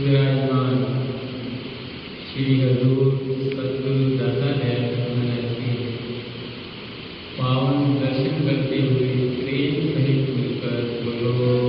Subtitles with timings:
[0.00, 0.76] विराजमान
[2.28, 3.06] श्री हजूर
[3.46, 4.50] सतगुरु दाता
[5.14, 5.72] महाराज के।
[7.38, 11.67] पावन दर्शन करते हुए प्रेम सहित मिलकर बोलो।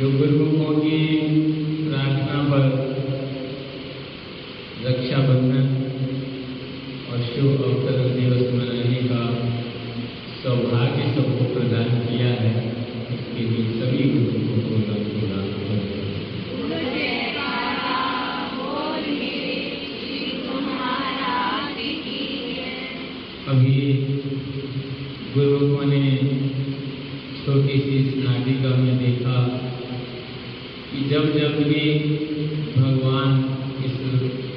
[0.00, 0.96] जो गुरुओं की
[1.84, 2.64] प्रार्थना पर
[4.86, 5.68] रक्षाबंधन
[7.12, 9.22] और शुभ अवसर दिवस मनाने का
[10.42, 12.52] सौभाग्य सबको प्रदान किया है।
[13.14, 14.04] इसके लिए सभी
[30.96, 31.90] कि जब जब भी
[32.76, 33.32] भगवान
[33.84, 33.96] इस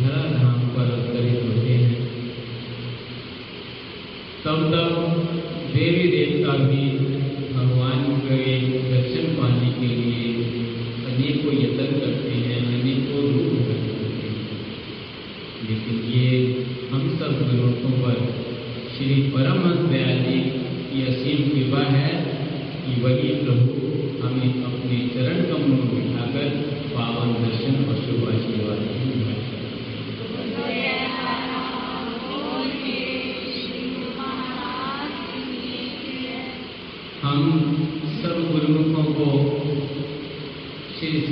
[0.00, 2.08] धरा धाम पर अवतरित होते हैं,
[4.44, 4.88] तब तब
[5.74, 6.88] देवी देवता भी
[7.54, 8.56] भगवान के
[8.90, 10.34] दर्शन पाने के लिए
[11.06, 14.34] अनेकों यत्न करते हैं, अनेकों रूप करते हैं।
[15.68, 16.56] लेकिन ये
[16.92, 18.34] हम सब गुरुओं पर
[18.96, 20.40] श्री परमहंस दयाल जी
[20.88, 22.08] की असीम कृपा है
[22.84, 23.84] कि वही प्रभु
[24.26, 26.13] हमें अपने चरण कमलों में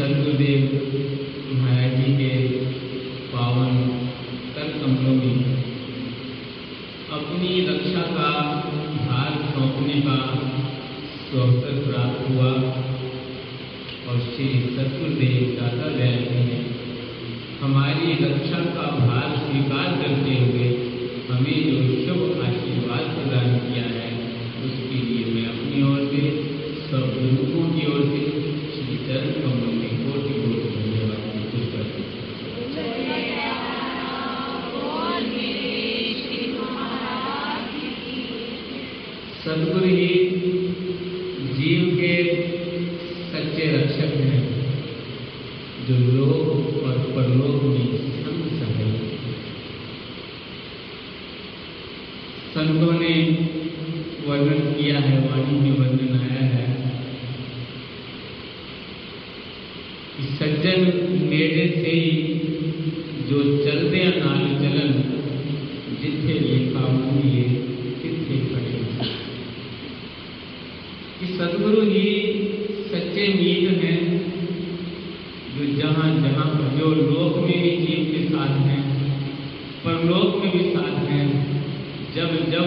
[0.03, 0.63] श्री सदगुरुदेव
[1.57, 2.31] महाराज जी के
[3.27, 3.77] पावन
[4.55, 5.45] कर कमलों में।
[7.13, 8.31] अपनी रक्षा का
[8.97, 10.17] भार सौंपने का
[11.43, 12.51] अवसर प्राप्त हुआ
[14.09, 16.59] और श्री सतगुरुदेव दादा दयाल जी ने
[17.61, 19.92] हमारी रक्षा का भार स्वीकार
[46.03, 47.87] लोक और परलोक में
[48.23, 48.91] संग सहाय
[52.55, 53.15] संतों ने
[54.27, 56.67] वर्णन किया है, वाणी में वर्णन आया है
[60.17, 60.81] कि सज्जन
[61.31, 62.13] मेरे से ही
[63.31, 64.93] जो चलते नाल चलन
[66.03, 67.43] जिथे लेखा मूल्य
[68.03, 68.75] तिथे खड़े।
[71.19, 72.07] कि सदगुरु ही
[72.93, 74.02] सच्चे मीत हैं
[75.83, 76.49] जो जहाँ
[76.79, 78.83] जो लोक में भी जीव के साथ हैं,
[79.85, 81.27] परलोक में भी साथ हैं,
[82.17, 82.67] जब जब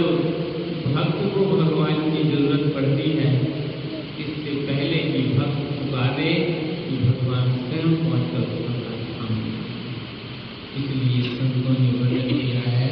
[0.96, 3.30] भक्त को भगवान की ज़रूरत पड़ती है,
[4.20, 6.34] इससे पहले कि भक्त पुकारे
[6.88, 8.74] कि भगवान स्वयं पहुंचकर उसका
[9.14, 9.32] काम
[10.80, 12.90] इसलिए संतों ने वर्णन किया है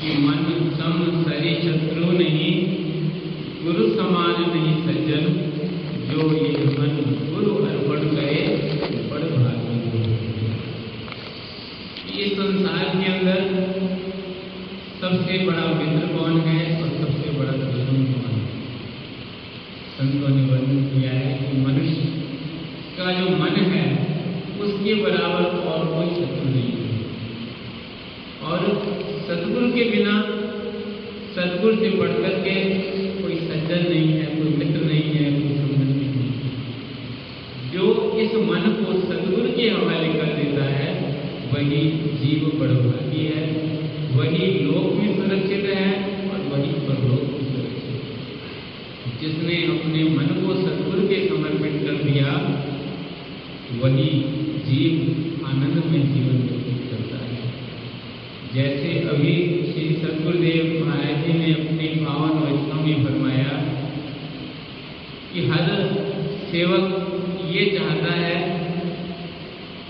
[0.00, 0.40] कि मन
[0.76, 2.52] सम सरी शत्रु नहीं
[3.64, 5.24] गुरु समान नहीं सज्जन
[6.10, 6.92] जो ये मन
[7.32, 8.42] गुरु अर्पण करे
[9.10, 9.68] बड़ भागी
[12.18, 13.40] ये संसार के अंदर
[15.00, 18.46] सबसे बड़ा मित्र कौन है और सबसे बड़ा दुश्मन कौन है?
[19.98, 22.02] संतों ने वर्णन किया है कि मनुष्य
[22.98, 23.84] का जो मन है,
[24.60, 26.98] उसके बराबर और कोई शत्रु नहीं है।
[28.42, 28.66] और
[29.28, 30.22] सदगुरु के बिना
[31.36, 32.54] सदगुरु से बढ़कर के
[33.22, 36.50] कोई सज्जन नहीं है कोई मित्र नहीं है कोई संबंधी नहीं है
[37.72, 40.88] जो इस मन को सदगुरु के हवाले कर देता है
[41.68, 43.42] वही जीव बड़भागी है।
[44.16, 50.54] वही लोक में सुरक्षित है और वही परलोक में सुरक्षित है। जिसने अपने मन को
[50.54, 52.32] सदगुरु के समर्पित कर दिया,
[53.80, 54.08] वही
[54.66, 57.52] जीव आनंद में जीवन व्यतीत करता है।
[58.54, 59.34] जैसे अभी
[59.72, 63.74] श्री सदगुरुदेव महाराज जी ने अपने पावन वचनों में फरमाया
[65.34, 65.94] कि हर
[66.50, 67.04] सेवक
[67.54, 68.57] ये चाहता है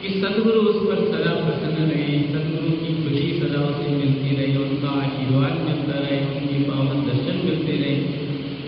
[0.03, 4.89] कि सदगुरु उस पर सदा प्रसन्न रहे, सदगुरु की खुशी सदा उसे मिलती रहे, उनका
[4.89, 7.97] आशीर्वाद मिलता रहे, उनके पावन दर्शन मिलते रहे,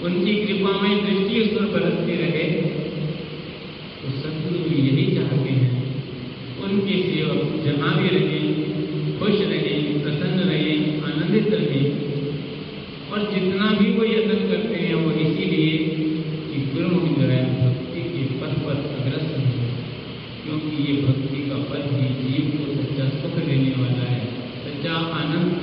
[0.02, 2.44] उनकी कृपा में दृष्टि उस पर बरसती रहे।
[4.00, 6.04] तो सदगुरु यही चाहते हैं,
[6.62, 8.59] उनके सेवक जहाँ भी रहे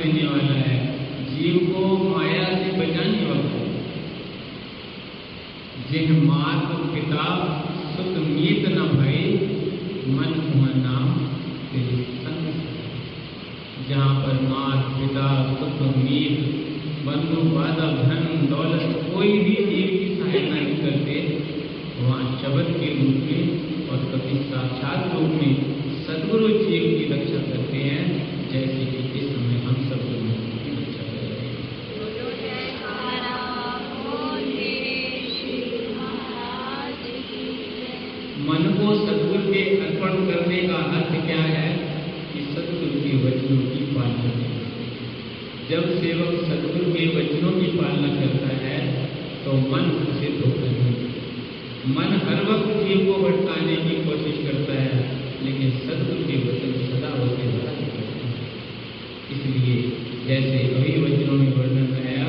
[0.07, 0.75] देने वाला है
[1.29, 3.65] जीव को माया से बचाने वाला है
[5.89, 7.25] जिन मात पिता
[7.95, 9.23] सुत मीत न भई
[10.09, 10.31] मन
[10.77, 11.09] नाम
[11.71, 12.05] तेरे।
[13.89, 16.39] जहाँ पर मात, पिता सुत मीत
[17.05, 21.15] बंधु, बाधा, धन, दौलत कोई भी जीव की सहायता नहीं करते,
[21.99, 25.53] वहाँ शब्द के रूप में और कभी साक्षात रूप में
[26.03, 28.03] सदगुरु जीव की रक्षा करते हैं,
[28.51, 29.06] जैसे कि
[40.57, 41.67] करने का अर्थ क्या है?
[42.29, 44.55] कि सतगुरु के वचनों की पालना करना।
[45.69, 48.79] जब सेवक सदगुरु के वचनों की पालना करता है
[49.45, 50.95] तो मन उसे धोखा नहीं
[51.95, 54.97] मन हर वक्त जीव को भटकाने की कोशिश करता है,
[55.45, 57.91] लेकिन सदगुरु के वचन सदा भरा हैं।
[59.31, 59.75] इसलिए
[60.27, 62.27] जैसे अभी वचनों में वर्णन आया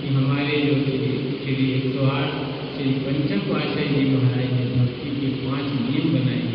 [0.00, 2.40] कि हमारे जो श्री एक सौ आठ,
[2.76, 6.53] श्री पंचम पाशाही जी महाराज ने भक्ति के पाँच नियम बनाए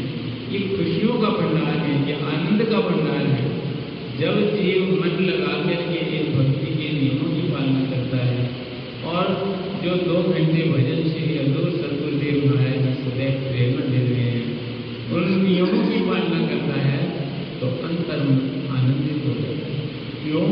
[0.52, 3.42] ये खुशियों का भंडार है, ये आनंद का भंडार है।
[4.20, 8.42] जब जीव मन लगा करके इन भक्ति के नियमों की पालना करता है,
[9.06, 9.28] और
[9.84, 14.48] जो दो घंटे भजन श्री अल्लूर सदगुरुदेव महाराज सदैव प्रेरणा दे रहे हैं
[15.12, 17.00] उन नियमों की पालना करता है
[17.60, 18.20] तो अंतर
[18.72, 19.80] आनंदित हो जाता है।
[20.24, 20.48] क्यों?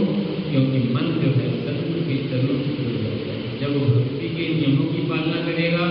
[0.48, 4.48] क्योंकि मन जो है सदगुरु के चरणों से जुड़ जाता है। जब वो भक्ति के
[4.54, 5.86] नियमों की पालना करेगा,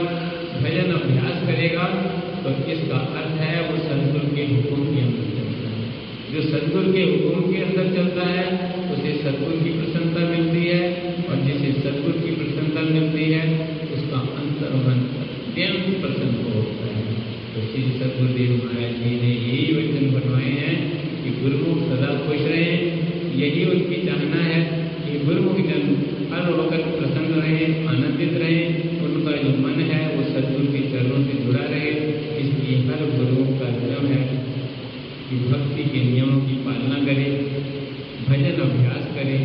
[0.56, 1.87] भजन अभ्यास करेगा
[2.38, 5.87] तो इसका अर्थ है वो सदगुरु के हुक्म के अंदर चलता है
[6.37, 8.47] जो सदगुरु के हुक्म के अंदर चलता है,
[8.93, 10.81] उसे सदगुरु की प्रसन्नता मिलती है,
[11.29, 13.44] और जिसे सदगुरु की प्रसन्नता मिलती है,
[13.94, 17.05] उसका अंतर मन अत्यंत प्रसन्न होता है।
[17.55, 20.77] तो श्री सदगुरुदेव महाराज जी ने यही वचन बनवाए हैं
[21.25, 22.77] कि गुरुमुख सदा खुश रहे।
[23.41, 24.61] यही उनकी चाहना है
[25.05, 25.97] कि गुरुमुख जन
[26.33, 27.06] हर वक्त
[36.76, 37.28] पालना करें,
[38.28, 39.43] भजन अभ्यास करें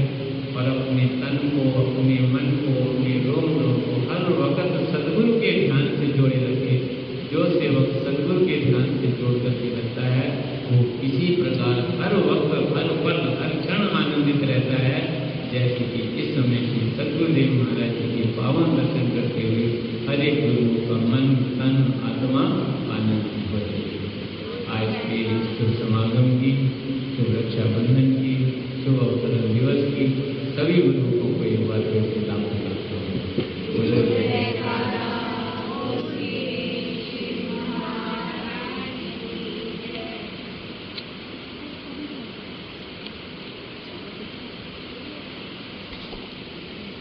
[0.56, 5.52] और अपने तन को, अपने मन को, अपने रोम रोम को हर वक्त सदगुरु के
[5.60, 6.76] ध्यान से जोड़े रखे।
[7.32, 10.28] जो सेवक सदगुरु के ध्यान से जोड़ करके रखता है,
[10.72, 15.00] वो किसी प्रकार हर वक्त, हर पल, हर क्षण आनंदित रहता है।
[15.54, 19.66] जैसे कि इस समय श्री सदगुरुदेव महाराज जी के पावन दर्शन करते हुए
[20.08, 22.46] हर एक गुरु का मन, तन, आत्मा
[22.96, 24.02] आनंदित हो रही है
[24.76, 25.24] आज के
[25.56, 26.52] शुभ समागम की
[27.12, 28.36] शुभ रक्षाबंधन की
[28.84, 30.06] शुभ अवसर दिवस की
[30.54, 32.11] सभी बंधु को कोई हमारे